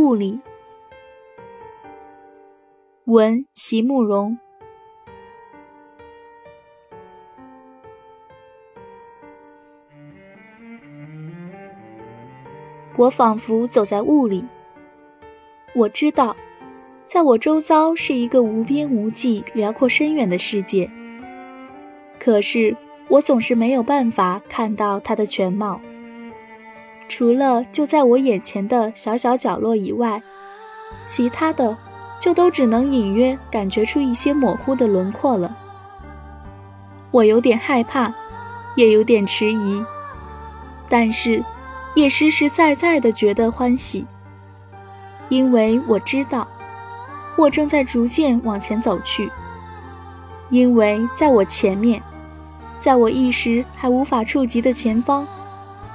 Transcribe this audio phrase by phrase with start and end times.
[0.00, 0.40] 物理，
[3.04, 4.38] 文席慕容。
[12.96, 14.46] 我仿佛走在雾里。
[15.74, 16.34] 我知道，
[17.04, 20.90] 在我周遭是一个无边无际、辽阔深远的世界。
[22.18, 22.74] 可是，
[23.08, 25.78] 我总是没有办法看到它的全貌。
[27.10, 30.22] 除了就在我眼前的小小角落以外，
[31.08, 31.76] 其他的
[32.20, 35.56] 就都只能隐约感觉出一些模糊的轮廓了。
[37.10, 38.14] 我有点害怕，
[38.76, 39.84] 也有点迟疑，
[40.88, 41.42] 但是
[41.96, 44.06] 也实实在在的觉得欢喜，
[45.28, 46.46] 因为我知道，
[47.36, 49.28] 我正在逐渐往前走去，
[50.48, 52.00] 因为在我前面，
[52.78, 55.26] 在我一时还无法触及的前方。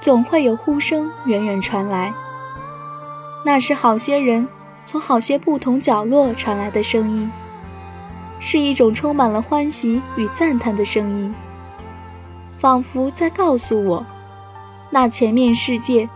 [0.00, 2.12] 总会有呼声远远传来，
[3.44, 4.46] 那是好些人
[4.84, 7.30] 从好些不同角落传来的声音，
[8.38, 11.34] 是一种充满了欢喜与赞叹的声音，
[12.58, 14.06] 仿佛在告诉我，
[14.90, 16.08] 那前面世界，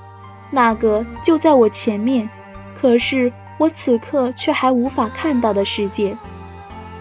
[0.50, 2.28] 那个就在我前面，
[2.76, 6.16] 可是我此刻却还无法看到的世界，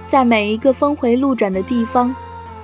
[0.08, 2.16] 在每一个峰回路转的地方，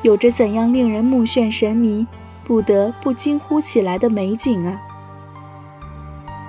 [0.02, 2.07] 有着怎样令人目眩神迷。
[2.45, 4.79] 不得不惊呼起来的美景啊！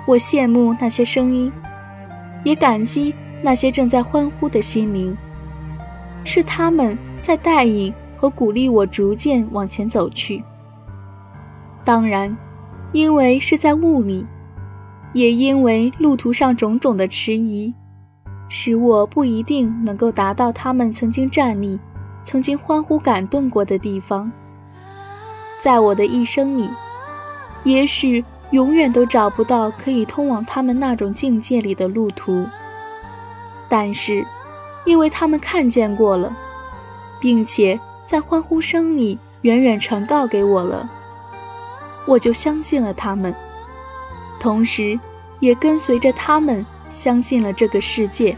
[0.05, 1.51] 我羡慕那些声音，
[2.43, 5.17] 也感激那些正在欢呼的心灵。
[6.23, 10.43] 是他们在带引和鼓励我逐渐往前走去。
[11.83, 12.35] 当然，
[12.91, 14.25] 因为是在雾里，
[15.13, 17.73] 也因为路途上种种的迟疑，
[18.49, 21.79] 使我不一定能够达到他们曾经站立、
[22.23, 24.31] 曾经欢呼感动过的地方。
[25.61, 26.69] 在我的一生里，
[27.63, 32.47] 也许永远都找不到可以通往他们那种境界里的路途。
[33.67, 34.25] 但是，
[34.85, 36.35] 因为他们看见过了，
[37.19, 40.89] 并且在欢呼声里远远传告给我了，
[42.05, 43.35] 我就相信了他们，
[44.39, 44.97] 同时，
[45.39, 48.37] 也跟随着他们相信了这个世界。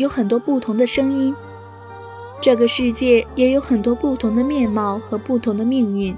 [0.00, 1.36] 有很多不同的声音，
[2.40, 6.16] 这个世界也有很多不同的面貌和不同的命运。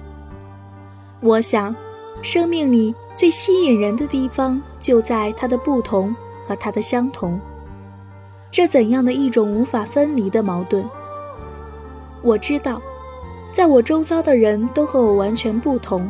[1.21, 1.75] 我想，
[2.23, 6.15] 生命里最吸引人的地方就在它的不同
[6.47, 7.41] 和它的相同。
[8.53, 10.89] 这怎样的一种无法分离的矛盾？
[12.23, 12.81] 我知道，
[13.53, 16.09] 在我周遭的人都和我完全不同，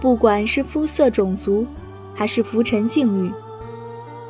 [0.00, 1.64] 不管是肤色、种族，
[2.12, 3.32] 还是浮沉境遇，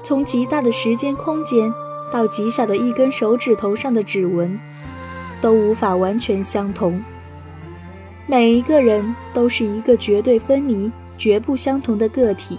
[0.02, 1.72] 从极大的时间、空间。
[2.12, 4.60] 到极小的一根手指头上的指纹，
[5.40, 7.02] 都无法完全相同。
[8.26, 12.58] 每一个人都是一个绝对分离、绝不相同的个体。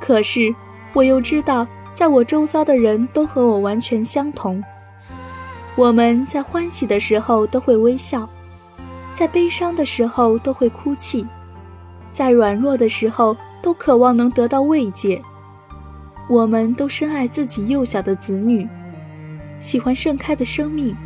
[0.00, 0.52] 可是，
[0.94, 4.62] 我又知道，在我周遭的人都和我完全相同。
[5.76, 8.28] 我们在欢喜的时候都会微笑，
[9.14, 11.24] 在悲伤的时候都会哭泣，
[12.10, 15.22] 在软弱的时候都渴望能得到慰藉。
[16.30, 18.64] 我们都深爱自己幼小的子女，
[19.58, 20.96] 喜欢盛开的生命。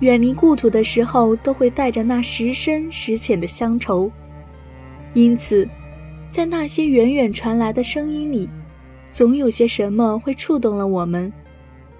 [0.00, 4.12] 远离故土的时候，都会带着那时深时浅的乡愁。
[5.14, 5.66] 因此，
[6.30, 8.46] 在那些远远传来的声音里，
[9.10, 11.32] 总有些什么会触动了我们，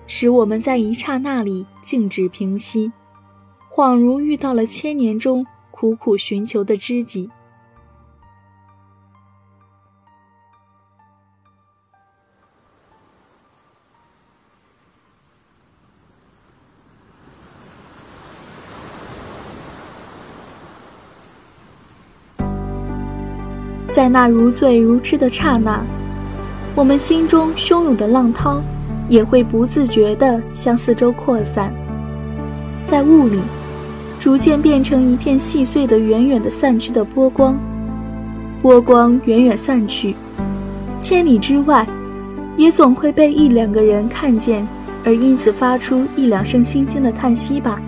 [0.06, 2.92] 使我们在一刹那里静止平息，
[3.74, 7.30] 恍如遇到了千年中苦苦寻求的知己。
[23.92, 25.84] 在那如醉如痴的刹那，
[26.74, 28.62] 我们心中汹涌的浪涛
[29.06, 31.70] 也会不自觉地向四周扩散，
[32.86, 33.38] 在雾里
[34.18, 37.54] 逐渐变成一片细碎的、远远的散去的波光。
[38.62, 40.14] 波光远远散去，
[40.98, 41.86] 千里之外，
[42.56, 44.66] 也总会被一两个人看见，
[45.04, 47.78] 而因此发出一两声轻轻的叹息吧。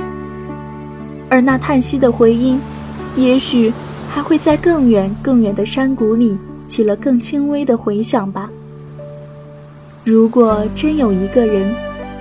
[1.30, 2.60] 而那叹息的回音，
[3.16, 3.72] 也许。
[4.14, 6.38] 还会在更远更远的山谷里
[6.68, 8.48] 起了更轻微的回响吧。
[10.04, 11.74] 如果真有一个人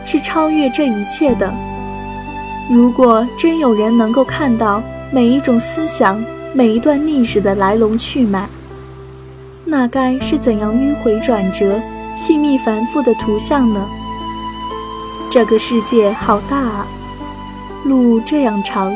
[0.04, 1.54] 是超越这一切的，
[2.72, 4.82] 如果真有人能够看到
[5.12, 6.20] 每一种思想、
[6.52, 8.50] 每一段历史的来龙去脉，
[9.64, 11.80] 那该是怎样迂回转折、
[12.16, 13.88] 细密繁复的图像呢？
[15.30, 16.88] 这个世界好大啊，
[17.86, 18.92] 路这样长。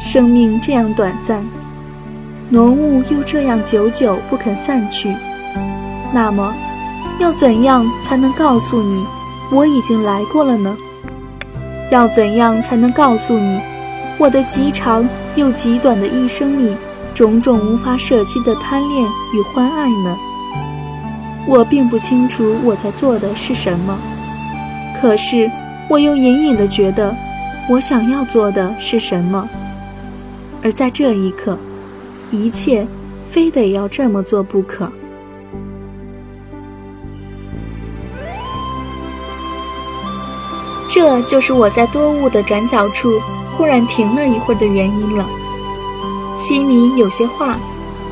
[0.00, 1.44] 生命这样短暂，
[2.50, 5.14] 浓雾又这样久久不肯散去，
[6.14, 6.54] 那么，
[7.18, 9.04] 要怎样才能告诉你
[9.52, 10.74] 我已经来过了呢？
[11.90, 13.60] 要怎样才能告诉你
[14.18, 15.06] 我的极长
[15.36, 16.74] 又极短的一生里
[17.14, 19.04] 种种无法舍弃的贪恋
[19.34, 20.16] 与欢爱呢？
[21.46, 23.98] 我并不清楚我在做的是什么，
[24.98, 25.50] 可是
[25.86, 27.14] 我又隐隐的觉得。
[27.70, 29.46] 我想要做的是什么？
[30.62, 31.58] 而在这一刻，
[32.30, 32.86] 一切
[33.30, 34.90] 非得要这么做不可。
[40.90, 43.20] 这就是我在多雾的转角处
[43.56, 45.26] 忽然停了一会儿的原因了。
[46.36, 47.58] 心里有些话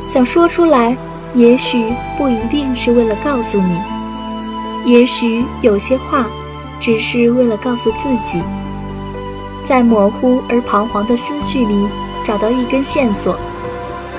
[0.06, 0.96] 想说出来，
[1.34, 3.76] 也许不一定是为了告诉你，
[4.84, 6.26] 也许有些话
[6.80, 8.40] 只是为了告诉自己。
[9.68, 11.88] 在模糊而彷徨的思绪里
[12.24, 13.36] 找到一根线索，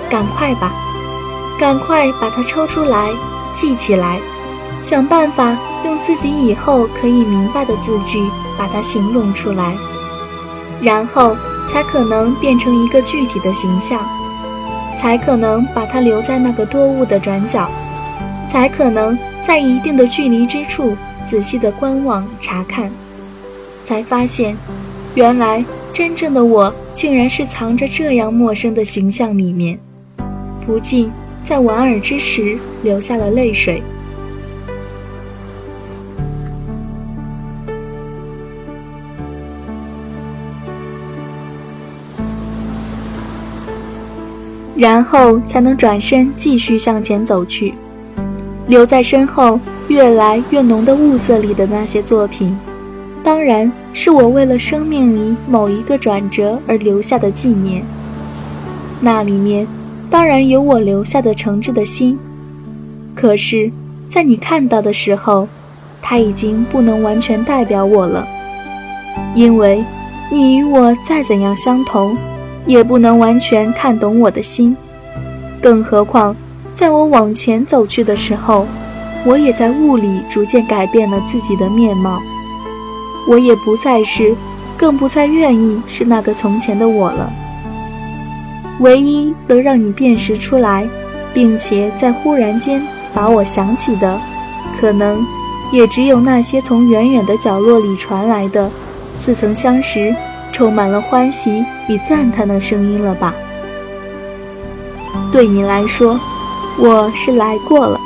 [0.10, 0.72] 赶快吧，
[1.60, 3.10] 赶快把它抽出来，
[3.56, 4.20] 记起来，
[4.82, 8.20] 想办法用自己以后可以明白的字句
[8.58, 9.76] 把它形容出来，
[10.82, 11.36] 然后
[11.72, 14.00] 才可能变成一个具体的形象，
[15.00, 17.70] 才可能把它留在那个多雾的转角，
[18.52, 20.96] 才可能在一定的距离之处
[21.30, 22.90] 仔细的观望查看，
[23.86, 24.56] 才发现。
[25.16, 29.80] 原来，真正的我竟然是藏着这样陌生的形象里面，
[30.68, 31.10] 不禁
[31.48, 33.82] 在莞尔之时流下了泪水。
[44.76, 47.74] 然后才能转身继续向前走去，
[48.68, 52.56] 留在身后越来越浓的雾色里的那些作品。
[53.24, 57.84] 当然是我为了生命里某一个转折而留下的纪念。
[59.02, 59.68] 那里面
[60.10, 62.18] 当然有我留下的诚挚的心，
[63.14, 63.72] 可是，
[64.10, 65.48] 在你看到的时候，
[66.02, 68.26] 它已经不能完全代表我了，
[69.36, 69.84] 因为
[70.32, 72.16] 你与我再怎样相同，
[72.66, 74.76] 也不能完全看懂我的心。
[75.62, 76.36] 更何况，
[76.74, 78.66] 在我往前走去的时候，
[79.26, 82.22] 我也在雾里逐渐改变了自己的面貌。
[83.28, 84.34] 我也不再是，
[84.78, 87.30] 更不再愿意是那个从前的我了。
[88.80, 90.88] 唯一能让你辨识出来，
[91.34, 92.82] 并且在忽然间
[93.14, 94.20] 把我想起的，
[94.80, 95.26] 可能
[95.72, 98.70] 也只有那些从远远的角落里传来的，
[99.20, 100.16] 似曾相识、
[100.52, 103.34] 充满了欢喜与赞叹的声音了吧？
[105.32, 106.20] 对你来说，
[106.78, 108.00] 我是来过了，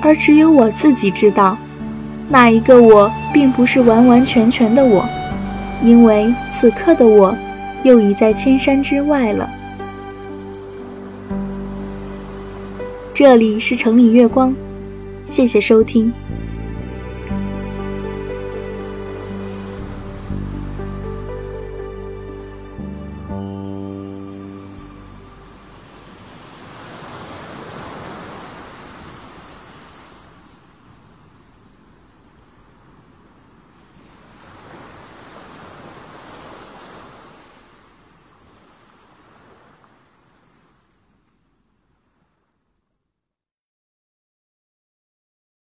[0.00, 1.56] 而只有我自己知道。
[2.28, 5.04] 那一个我，并不是完完全全的我，
[5.82, 7.36] 因为此刻的我，
[7.82, 9.48] 又已在千山之外了。
[13.14, 14.52] 这里是城里月光，
[15.24, 16.12] 谢谢收听。